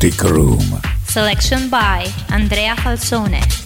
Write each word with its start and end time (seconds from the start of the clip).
Kaotik 0.00 0.22
Room. 0.32 0.80
Selection 1.04 1.68
by 1.68 2.08
Andrea 2.32 2.74
Falsone. 2.74 3.59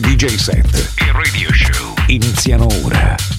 DJ 0.00 0.36
set. 0.36 0.92
E 0.96 1.12
radio 1.12 1.50
show. 1.52 1.94
Iniziano 2.08 2.66
ora. 2.84 3.37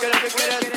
que 0.00 0.08
la 0.08 0.16
Get 0.18 0.32
quieres. 0.32 0.67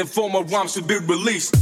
the 0.00 0.06
form 0.06 0.34
of 0.34 0.50
rhymes 0.50 0.72
to 0.72 0.82
be 0.82 0.96
released. 0.96 1.59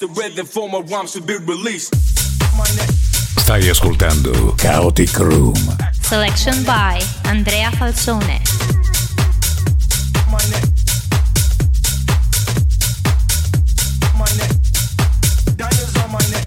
the 0.00 0.06
rhythm 0.08 0.46
for 0.46 0.68
my 0.68 0.80
rhymes 0.80 1.12
to 1.12 1.20
be 1.20 1.36
released. 1.38 1.94
Stai 3.42 3.68
ascoltando 3.70 4.54
Kaotik 4.56 5.18
Room. 5.18 5.54
Selection 6.00 6.54
by 6.64 7.00
Andrea 7.24 7.70
Falsone. 7.72 8.40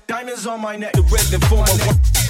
Diamonds 0.07 0.47
on 0.47 0.61
my 0.61 0.75
neck, 0.75 0.93
the 0.93 1.01
rhythm 1.03 1.41
for 1.41 1.57
my, 1.57 1.67
my 1.85 2.24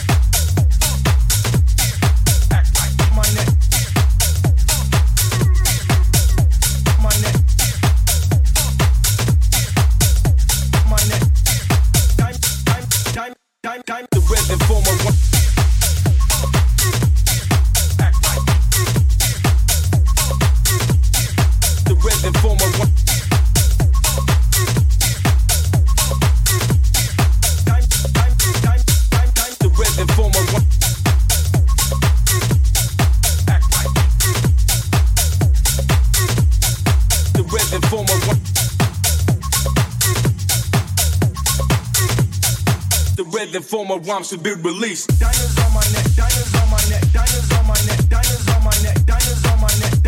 all 43.89 43.99
my 43.99 44.03
rhymes 44.05 44.29
should 44.29 44.43
be 44.43 44.53
released. 44.53 45.19
Diners 45.19 45.57
on 45.59 45.73
my 45.73 45.81
neck, 45.93 46.05
diners 46.15 46.55
on 46.55 46.69
my 46.69 46.77
neck, 46.89 47.01
diners 47.11 47.51
on 47.51 47.67
my 47.67 47.73
neck, 47.87 48.09
diners 48.09 48.47
on 48.47 48.63
my 48.63 48.71
neck, 48.83 49.05
diners 49.05 49.45
on 49.45 49.61
my 49.61 49.67
neck. 49.79 50.04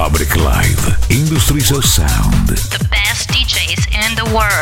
Fabric 0.00 0.34
Live, 0.36 1.10
Industries 1.10 1.70
of 1.70 1.84
Sound. 1.84 2.48
The 2.48 2.88
best 2.90 3.28
DJs 3.28 3.84
in 3.92 4.16
the 4.16 4.24
world. 4.34 4.59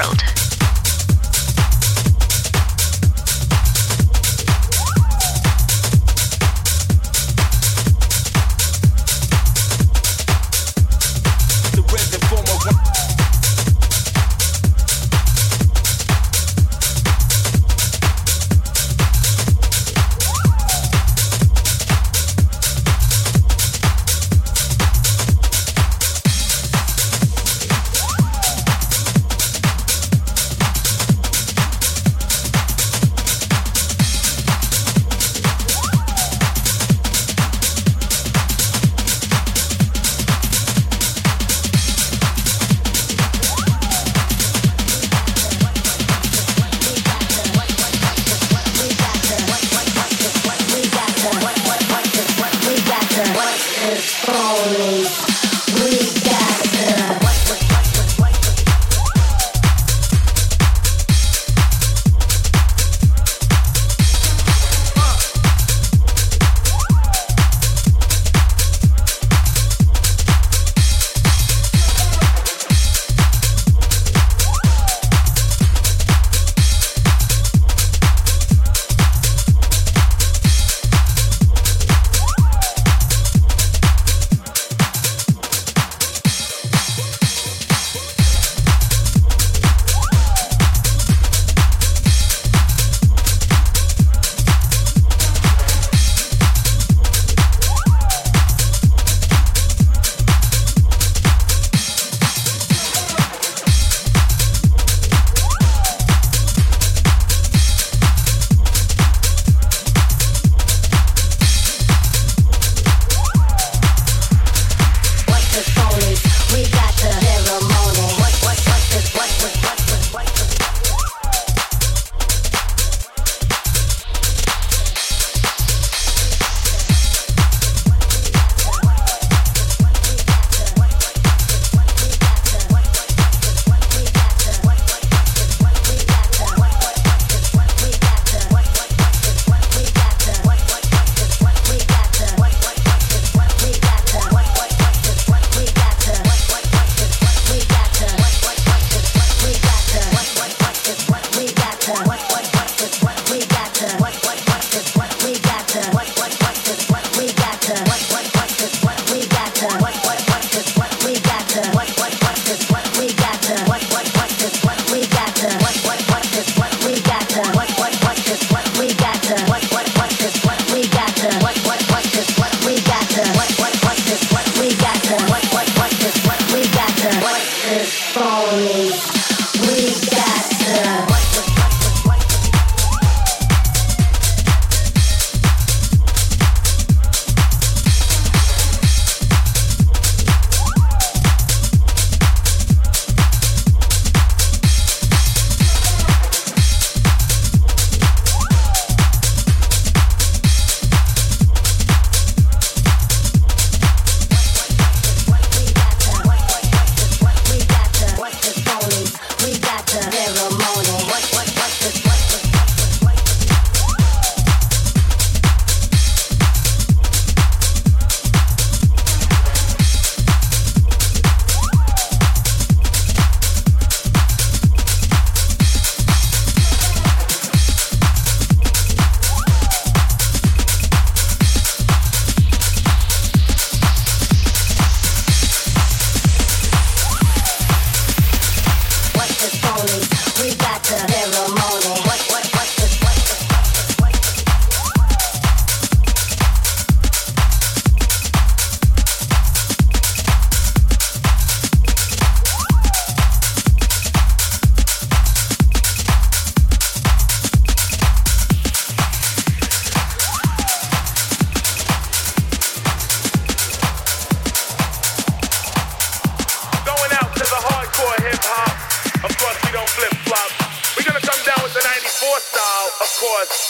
Kaotik 273.39 273.68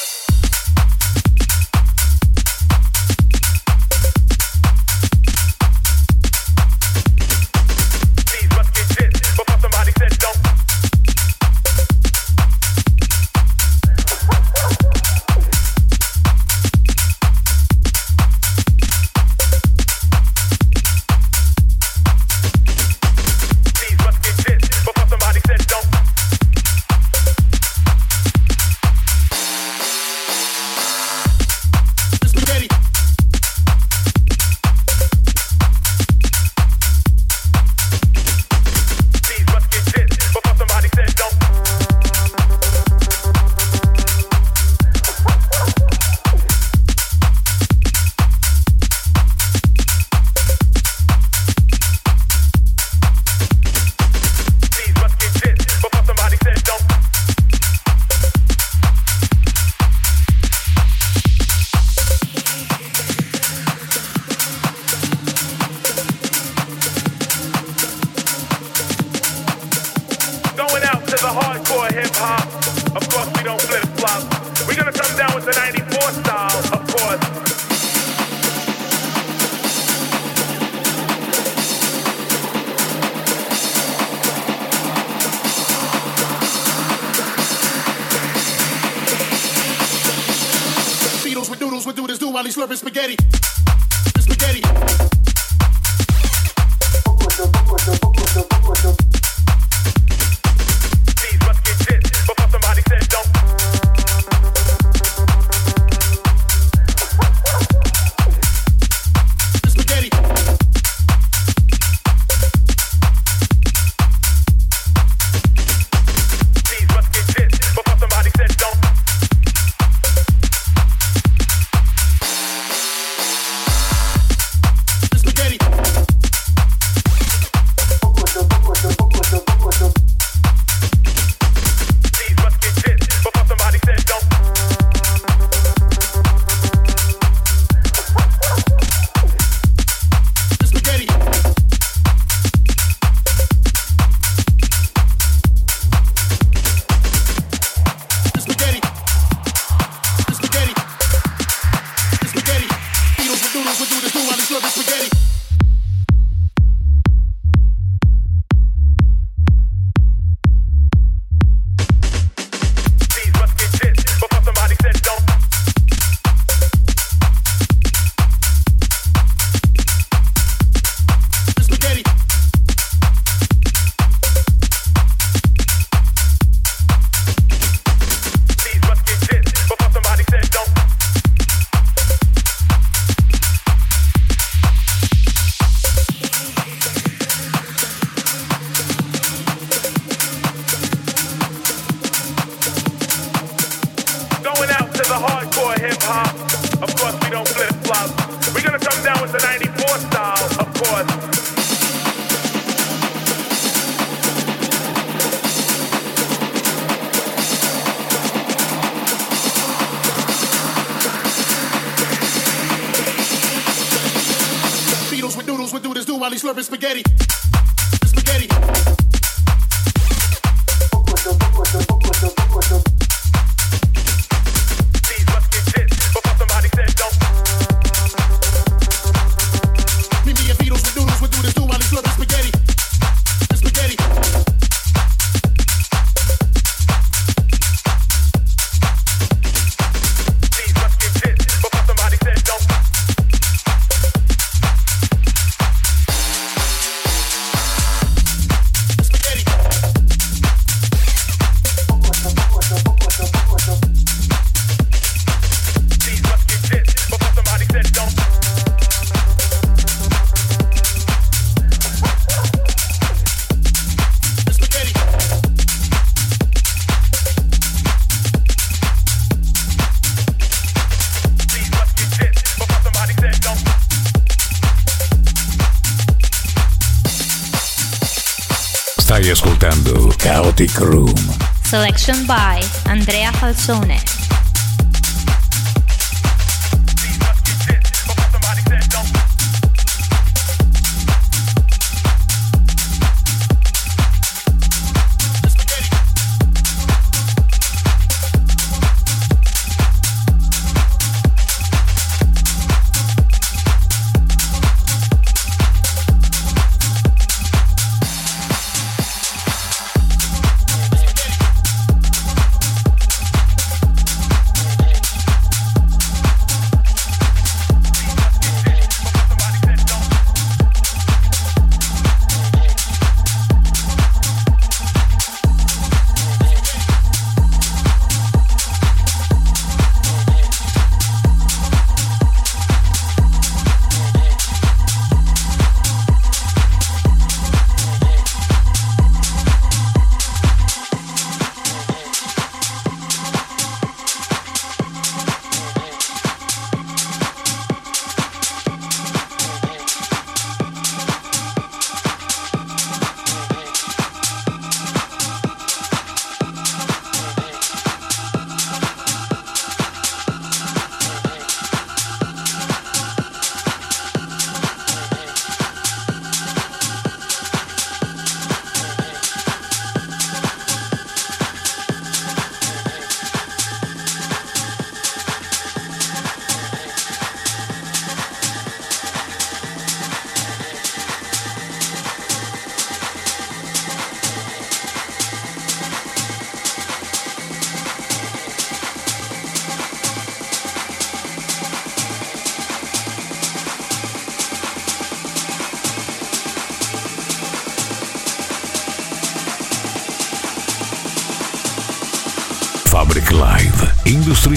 Room. 280.59 281.15
Selection 281.63 282.27
by 282.27 282.61
Andrea 282.87 283.31
Falsone. 283.35 284.18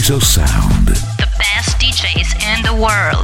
Of 0.09 0.23
Sound. 0.23 0.87
The 0.87 1.29
best 1.37 1.77
DJs 1.77 2.33
in 2.41 2.63
the 2.63 2.73
world. 2.73 3.20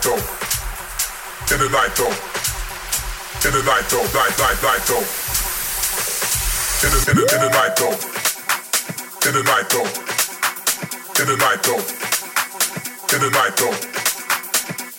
night 0.00 0.16
though. 0.16 1.54
In 1.54 1.60
the 1.60 1.68
night 1.68 1.94
though. 1.96 2.14
In 3.44 3.52
the 3.52 3.62
night 3.64 3.84
though. 3.90 4.04
Night, 4.16 4.32
night, 4.38 4.58
night 4.62 4.82
though. 4.88 5.04
In 6.80 6.90
the, 6.90 7.00
in 7.10 7.16
the, 7.16 7.24
in 7.28 7.40
the 7.44 7.50
night 7.52 7.76
though. 7.76 7.96
In 9.28 9.32
the 9.36 9.42
night 9.44 9.68
though. 9.68 9.88
In 11.20 11.26
the 11.28 11.36
night 11.36 11.62
though. 11.62 11.84
In 13.12 13.20
the 13.20 13.30
night 13.30 13.56
though. 13.56 13.76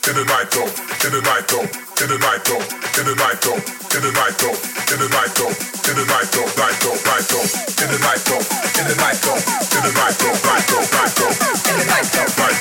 In 0.05 0.13
the 0.13 0.21
night 0.21 0.51
though. 0.51 0.69
In 1.01 1.11
the 1.11 1.21
night 1.21 1.47
though. 1.49 1.65
In 1.97 2.07
the 2.07 2.17
night 2.21 2.45
though. 2.45 2.61
In 2.85 2.99
the 3.01 3.15
night 3.17 3.41
though. 3.41 3.57
In 3.57 4.01
the 4.05 4.11
night 4.13 4.37
though. 4.37 4.53
In 4.85 4.99
the 5.01 5.09
night 5.09 5.33
though. 5.33 5.49
In 5.49 5.95
the 5.97 6.05
night 6.05 6.29
though. 6.29 6.45
Night 6.61 6.77
though. 6.77 6.97
Night 7.09 7.25
though. 7.25 7.47
In 7.81 7.89
the 7.89 7.97
night 7.97 8.21
though. 8.29 8.43
In 8.77 8.85
the 8.85 8.95
night 9.01 9.17
though. 9.17 9.41
In 9.41 9.81
the 9.81 9.91
night 9.97 10.15
though. 10.21 10.37
Night 10.45 10.65
though. 10.69 10.85
Night 10.93 11.13
though. 11.17 11.33
In 11.33 11.79
the 11.79 11.85
night 11.89 12.05
though. 12.13 12.29
Night 12.37 12.57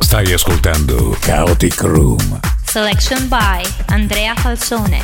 Stai 0.00 0.32
ascoltando 0.32 1.16
Kaotik 1.20 1.82
Room. 1.82 2.40
Selection 2.66 3.28
by 3.28 3.62
Andrea 3.92 4.34
Falsone. 4.36 5.02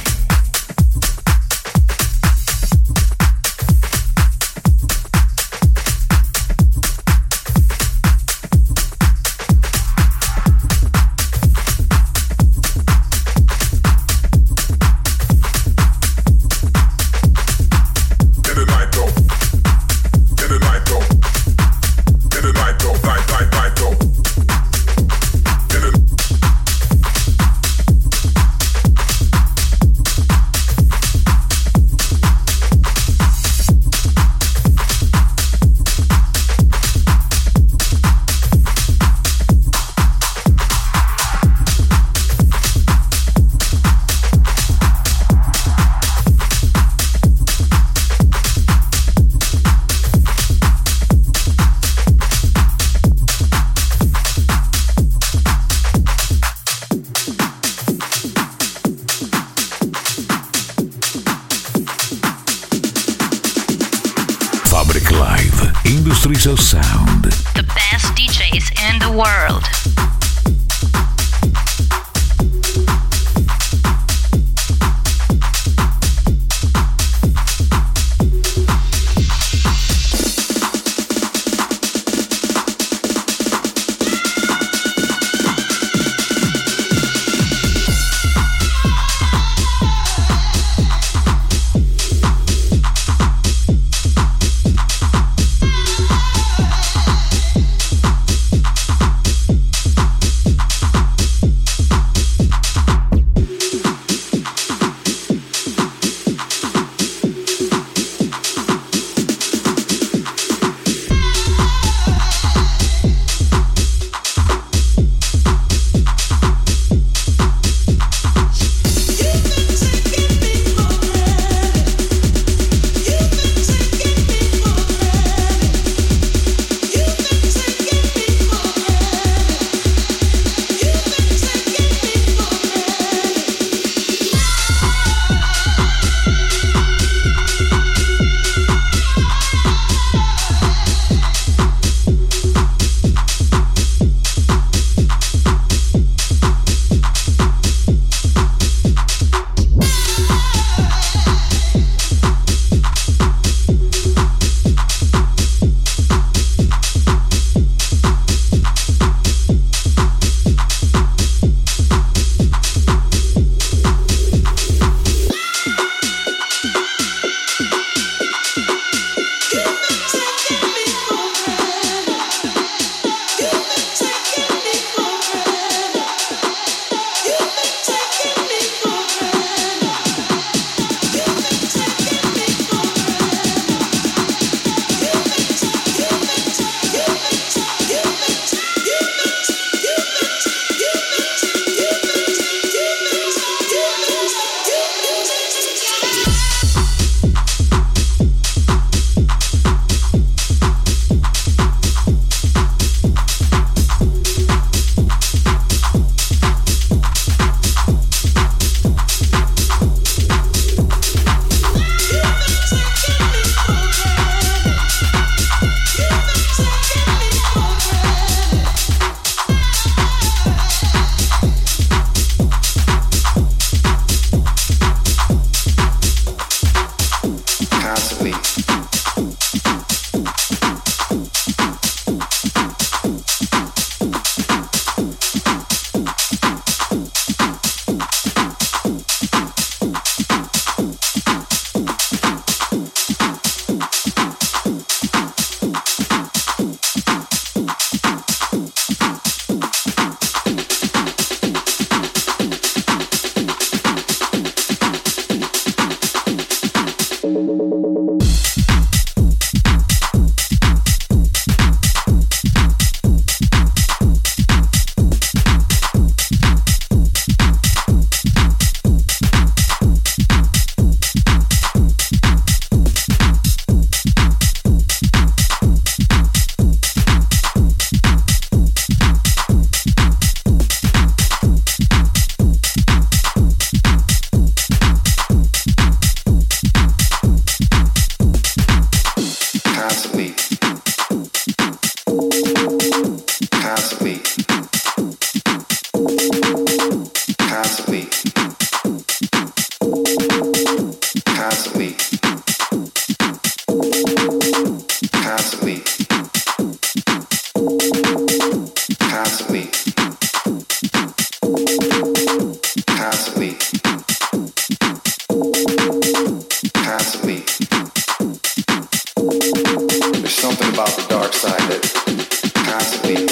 something 320.60 320.74
about 320.74 320.88
the 320.96 321.06
dark 321.08 321.32
side 321.32 321.60
that 321.70 322.52
constantly 322.54 323.29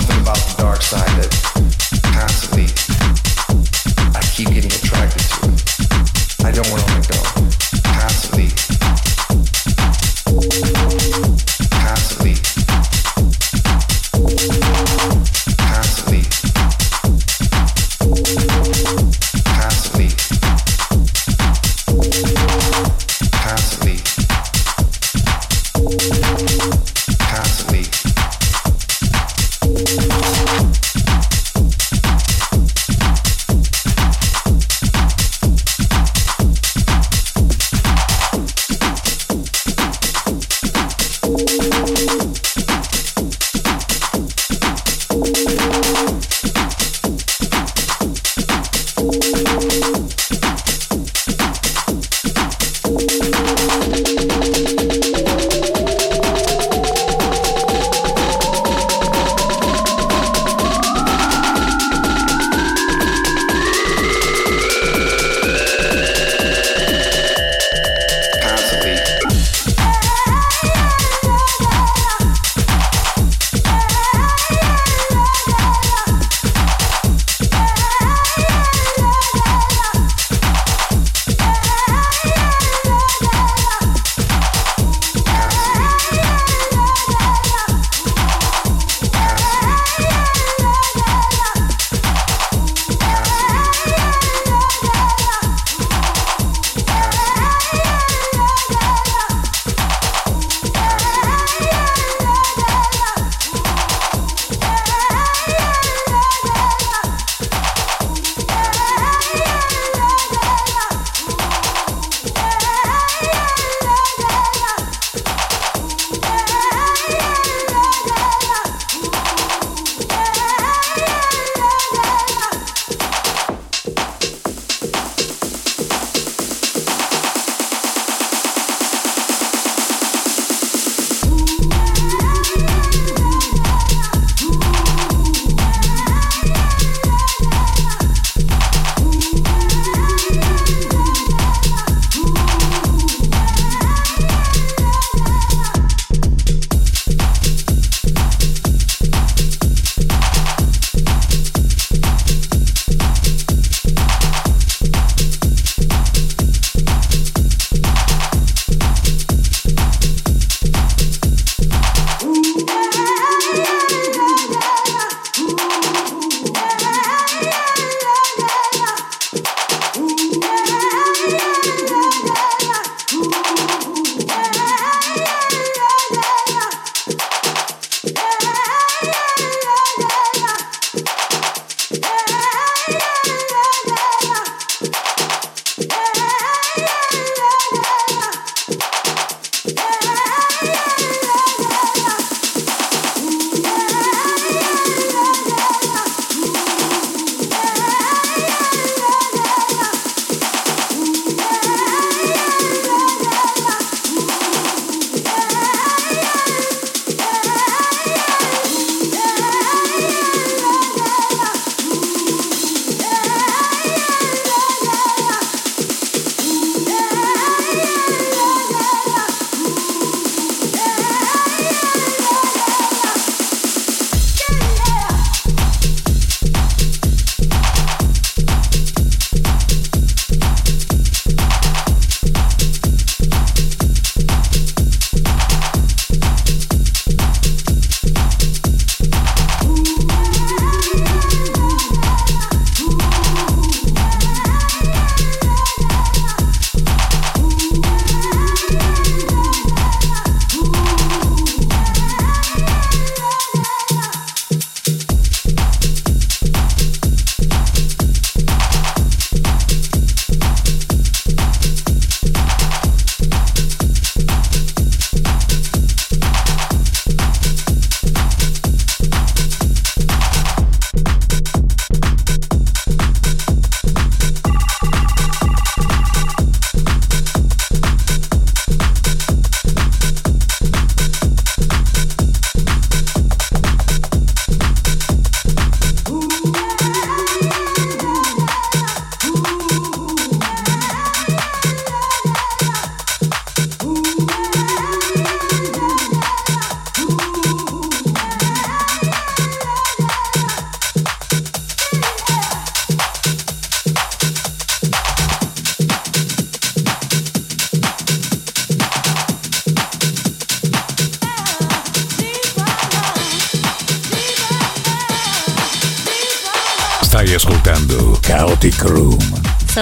something 0.00 0.20
about 0.20 0.36
the 0.36 0.62
dark 0.62 0.82
side 0.82 1.08
that 1.16 1.65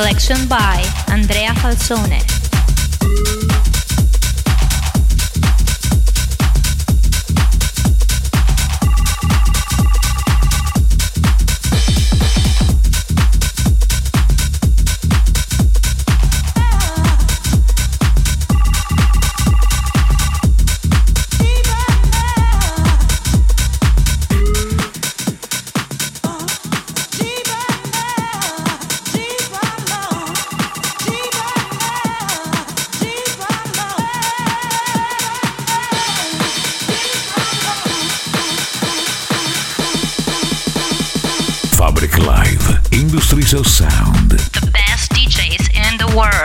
Selection 0.05 0.47
by 0.49 0.85
Andrea 1.09 1.55
Falsone. 1.55 2.24
Industries 43.15 43.55
of 43.55 43.65
Sound. 43.65 44.33
The 44.33 44.71
best 44.73 45.12
DJs 45.12 45.71
in 45.73 45.99
the 45.99 46.17
world. 46.17 46.44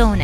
Andrea 0.00 0.23